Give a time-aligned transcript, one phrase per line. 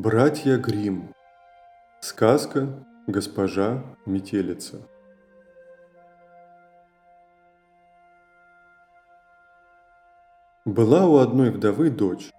[0.00, 1.12] Братья Грим.
[1.98, 2.68] Сказка
[3.08, 4.86] «Госпожа Метелица».
[10.64, 12.30] Была у одной вдовы дочь.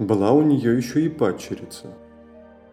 [0.00, 1.86] Была у нее еще и падчерица.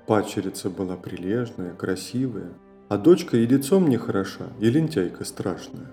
[0.08, 2.50] Падчерица была прилежная, красивая,
[2.89, 5.91] а дочка и лицом не хороша, и лентяйка страшная.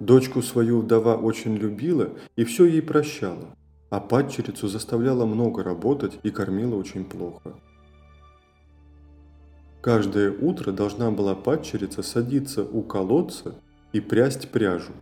[0.00, 3.54] Дочку свою вдова очень любила и все ей прощала,
[3.90, 7.54] а падчерицу заставляла много работать и кормила очень плохо.
[9.80, 13.54] Каждое утро должна была падчерица садиться у колодца
[13.92, 14.92] и прясть пряжу.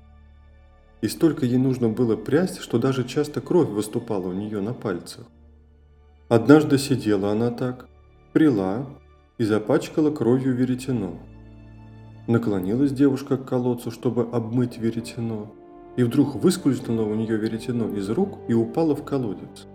[1.01, 5.27] И столько ей нужно было прясть, что даже часто кровь выступала у нее на пальцах.
[6.29, 7.89] Однажды сидела она так,
[8.33, 8.87] прила
[9.37, 11.19] и запачкала кровью веретено.
[12.27, 15.53] Наклонилась девушка к колодцу, чтобы обмыть веретено,
[15.99, 19.67] и вдруг выскользнуло у нее веретено из рук и упало в колодец.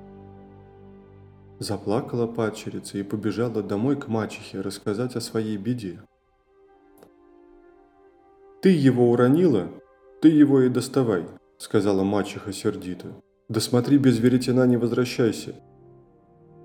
[1.60, 6.00] Заплакала падчерица и побежала домой к мачехе рассказать о своей беде.
[8.62, 9.68] «Ты его уронила,
[10.22, 11.26] ты его и доставай»,—
[11.58, 13.08] сказала мачеха сердито.
[13.50, 15.56] «Да смотри, без веретена не возвращайся».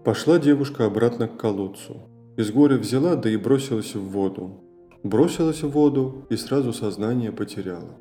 [0.04, 2.02] Пошла девушка обратно к колодцу.
[2.36, 4.62] Из горя взяла, да и бросилась в воду.
[5.02, 7.98] Бросилась в воду и сразу сознание потеряла.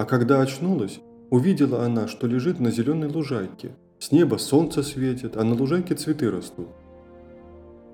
[0.00, 0.98] А когда очнулась,
[1.28, 3.76] увидела она, что лежит на зеленой лужайке.
[3.98, 6.68] С неба солнце светит, а на лужайке цветы растут.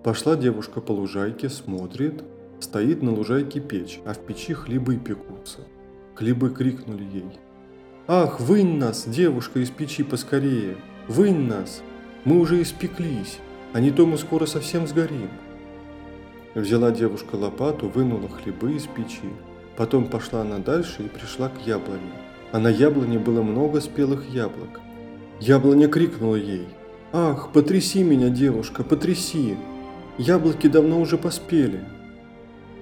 [0.05, 2.23] Пошла девушка по лужайке, смотрит,
[2.61, 5.63] стоит на лужайке печь, а в печи хлебы пекутся.
[6.15, 7.41] Хлебы крикнули ей.
[8.07, 10.77] «Ах, вынь нас, девушка, из печи поскорее!
[11.09, 11.83] Вынь нас!
[12.25, 13.41] Мы уже испеклись,
[13.73, 15.31] а не то мы скоро совсем сгорим!»
[16.55, 19.33] Взяла девушка лопату, вынула хлебы из печи,
[19.77, 22.13] Потом пошла она дальше и пришла к яблоне.
[22.53, 24.81] А на яблоне было много спелых яблок.
[25.41, 26.67] Яблоня крикнула ей.
[27.13, 29.57] «Ах, потряси меня, девушка, потряси!
[30.19, 31.85] Яблоки давно уже поспели!»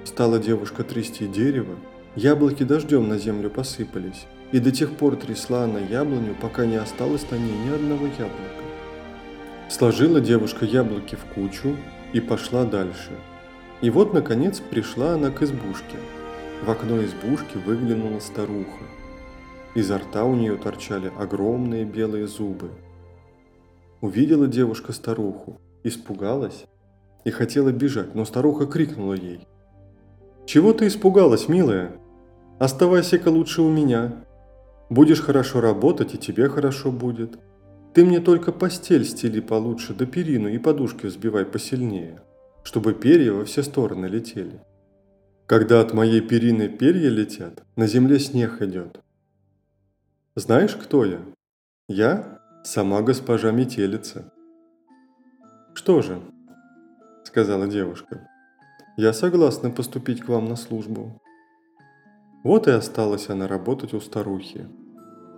[0.05, 1.77] Стала девушка трясти дерево,
[2.15, 7.27] яблоки дождем на землю посыпались, и до тех пор трясла она яблоню, пока не осталось
[7.31, 8.65] на ней ни одного яблока.
[9.69, 11.77] Сложила девушка яблоки в кучу
[12.13, 13.11] и пошла дальше.
[13.81, 15.97] И вот, наконец, пришла она к избушке–
[16.63, 18.85] в окно избушки выглянула старуха.
[19.75, 22.71] Изо рта у нее торчали огромные белые зубы.
[24.01, 26.67] Увидела девушка старуху, испугалась
[27.25, 29.47] и хотела бежать, но старуха крикнула ей.
[30.47, 31.93] «Чего ты испугалась, милая?
[32.59, 34.25] Оставайся-ка лучше у меня.
[34.91, 37.39] Будешь хорошо работать, и тебе хорошо будет.
[37.95, 42.21] Ты мне только постель стели получше, да перину и подушки взбивай посильнее,
[42.63, 44.61] чтобы перья во все стороны летели».
[45.47, 49.01] Когда от моей перины перья летят, на земле снег идет.
[50.35, 51.21] Знаешь, кто я?
[51.87, 54.33] Я сама госпожа Метелица.
[55.75, 56.19] Что же,
[57.25, 58.27] сказала девушка,
[58.97, 61.21] я согласна поступить к вам на службу.
[62.43, 64.67] Вот и осталась она работать у старухи.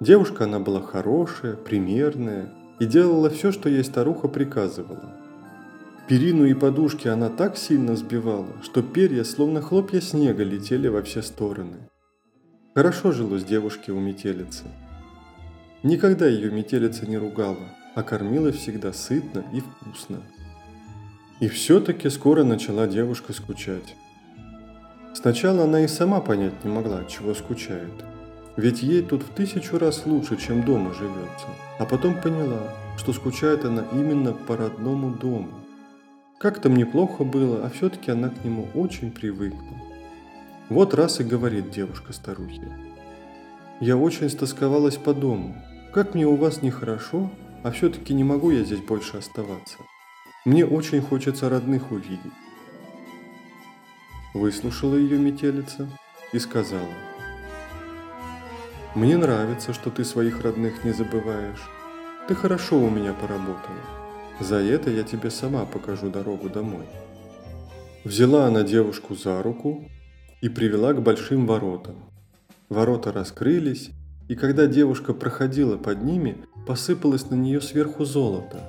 [0.01, 5.21] Девушка она была хорошая, примерная и делала все, что ей старуха приказывала–
[6.09, 11.21] Перину и подушки она так сильно сбивала, что перья, словно хлопья снега, летели во все
[11.21, 11.89] стороны.
[12.77, 14.65] Хорошо жилось девушке у метелицы.
[15.83, 20.23] Никогда ее метелица не ругала, а кормила всегда сытно и вкусно.
[21.41, 23.97] И все-таки скоро начала девушка скучать.
[25.13, 27.93] Сначала она и сама понять не могла, чего скучает.
[28.57, 31.49] Ведь ей тут в тысячу раз лучше, чем дома живется.
[31.81, 35.66] А потом поняла, что скучает она именно по родному дому.
[36.39, 39.77] Как там неплохо было, а все-таки она к нему очень привыкла.
[40.69, 42.71] Вот раз и говорит девушка старухе.
[43.81, 45.63] «Я очень стосковалась по дому.
[45.95, 47.31] Как мне у вас нехорошо,
[47.63, 49.79] а все-таки не могу я здесь больше оставаться.
[50.45, 52.21] Мне очень хочется родных увидеть».
[54.35, 55.89] Выслушала ее метелица
[56.33, 56.95] и сказала.
[58.95, 61.67] «Мне нравится, что ты своих родных не забываешь.
[62.29, 64.06] Ты хорошо у меня поработала.
[64.41, 66.87] За это я тебе сама покажу дорогу домой.
[68.05, 69.89] Взяла она девушку за руку
[70.41, 71.97] и привела к большим воротам.
[72.69, 73.91] Ворота раскрылись,
[74.29, 78.61] и когда девушка проходила под ними, посыпалось на нее сверху золото.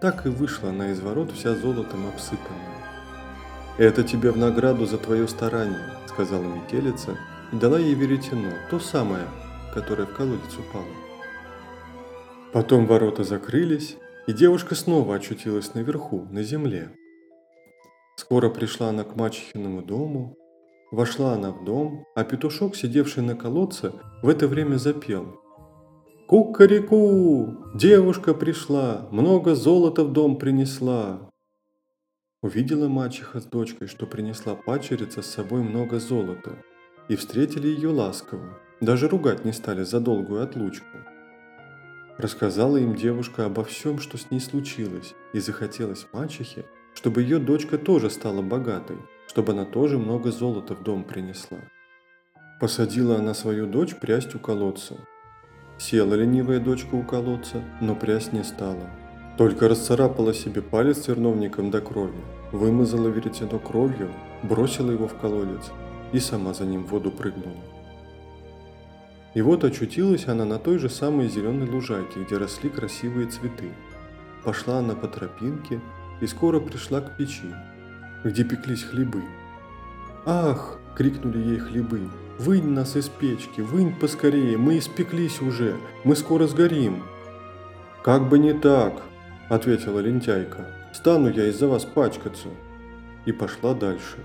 [0.00, 2.82] Так и вышла она из ворот вся золотом обсыпанная.
[3.78, 7.16] «Это тебе в награду за твое старание»,— сказала метелица
[7.52, 9.24] и дала ей веретено, то самое,
[9.72, 10.84] которое в колодец упало.
[12.52, 13.96] Потом ворота закрылись,
[14.26, 16.90] и девушка снова очутилась наверху, на земле.
[18.16, 20.36] Скоро пришла она к мачехиному дому,
[20.90, 23.92] вошла она в дом, а петушок, сидевший на колодце,
[24.22, 25.40] в это время запел.
[26.28, 27.56] «Кукареку!
[27.74, 31.30] Девушка пришла, много золота в дом принесла.
[32.42, 36.58] Увидела мачеха с дочкой, что принесла пачерица с собой много золота,
[37.08, 40.98] и встретили ее ласково, даже ругать не стали за долгую отлучку.
[42.22, 47.78] Рассказала им девушка обо всем, что с ней случилось, и захотелось мачехе, чтобы ее дочка
[47.78, 51.58] тоже стала богатой, чтобы она тоже много золота в дом принесла.
[52.60, 54.98] Посадила она свою дочь прясть у колодца.
[55.78, 58.88] Села ленивая дочка у колодца, но прясть не стала.
[59.36, 62.22] Только расцарапала себе палец терновником до крови,
[62.52, 64.12] вымазала веретено кровью,
[64.44, 65.72] бросила его в колодец
[66.12, 67.71] и сама за ним в воду прыгнула.
[69.34, 73.70] И вот очутилась она на той же самой зеленой лужайке, где росли красивые цветы.
[74.44, 75.80] Пошла она по тропинке
[76.20, 77.54] и скоро пришла к печи,
[78.24, 79.22] где пеклись хлебы.
[80.26, 82.08] «Ах!»– крикнули ей хлебы.
[82.38, 87.02] «Вынь нас из печки, вынь поскорее, мы испеклись уже, мы скоро сгорим!»
[88.02, 89.02] «Как бы не так!»–
[89.48, 90.66] ответила лентяйка.
[90.92, 92.48] «Стану я из-за вас пачкаться!»
[93.24, 94.18] И пошла дальше.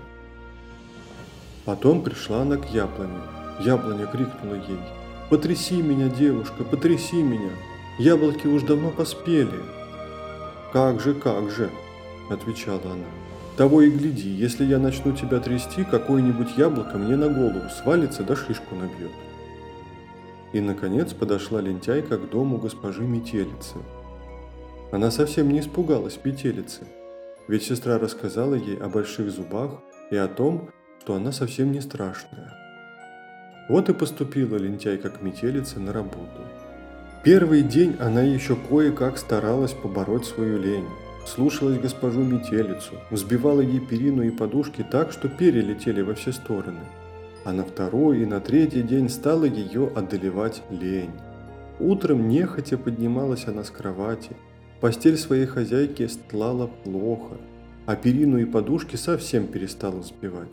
[1.64, 3.20] Потом пришла она к яблоне.
[3.60, 4.97] Яблоня крикнула ей.
[5.30, 7.50] «Потряси меня, девушка, потряси меня!
[7.98, 9.60] Яблоки уж давно поспели!»
[10.72, 11.68] «Как же, как же!»–
[12.30, 13.04] отвечала она.
[13.58, 18.36] «Того и гляди, если я начну тебя трясти, какое-нибудь яблоко мне на голову свалится да
[18.36, 19.10] шишку набьет».
[20.54, 23.76] И, наконец, подошла лентяйка к дому госпожи Метелицы.
[24.92, 26.86] Она совсем не испугалась Метелицы,
[27.48, 29.72] ведь сестра рассказала ей о больших зубах
[30.10, 30.70] и о том,
[31.02, 32.67] что она совсем не страшная.
[33.68, 36.40] Вот и поступила лентяйка к метелице на работу.
[37.22, 40.86] Первый день она еще кое-как старалась побороть свою лень.
[41.26, 46.80] Слушалась госпожу метелицу, взбивала ей перину и подушки так, что перья летели во все стороны.
[47.44, 51.12] А на второй и на третий день стала ее одолевать лень.
[51.78, 54.30] Утром нехотя поднималась она с кровати.
[54.80, 57.36] Постель своей хозяйки стлала плохо,
[57.84, 60.48] а перину и подушки совсем перестала сбивать.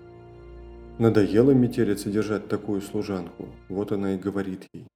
[0.98, 4.88] Надоело метелице держать такую служанку, вот она и говорит ей.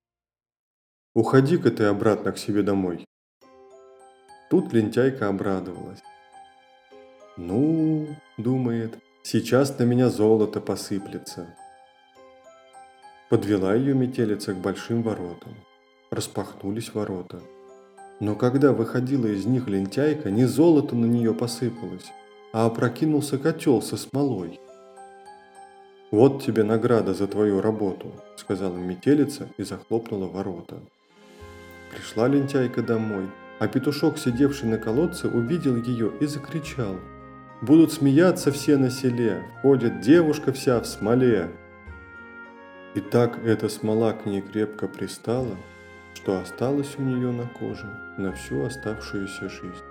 [1.13, 3.05] «Уходи-ка ты обратно к себе домой».
[4.49, 5.99] Тут лентяйка обрадовалась.
[7.35, 8.07] «Ну,—
[8.37, 11.53] думает,— сейчас на меня золото посыплется».
[13.29, 15.53] Подвела ее метелица к большим воротам.
[16.11, 17.41] Распахнулись ворота.
[18.21, 22.09] Но когда выходила из них лентяйка, не золото на нее посыпалось,
[22.53, 24.61] а опрокинулся котел со смолой–
[26.11, 30.79] «Вот тебе награда за твою работу»,– сказала метелица и захлопнула ворота.
[31.91, 33.27] Пришла лентяйка домой,
[33.59, 36.95] а петушок, сидевший на колодце, увидел ее и закричал.
[37.61, 41.51] «Будут смеяться все на селе, ходит девушка вся в смоле».
[42.95, 45.55] И так эта смола к ней крепко пристала,
[46.15, 49.88] что осталось у нее на коже на всю оставшуюся жизнь.